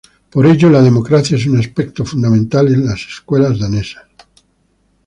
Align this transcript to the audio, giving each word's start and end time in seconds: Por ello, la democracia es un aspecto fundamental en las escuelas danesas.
Por 0.31 0.47
ello, 0.47 0.67
la 0.71 0.81
democracia 0.81 1.37
es 1.37 1.45
un 1.45 1.59
aspecto 1.59 2.03
fundamental 2.03 2.67
en 2.73 2.87
las 2.87 3.05
escuelas 3.05 3.59
danesas. 3.59 4.05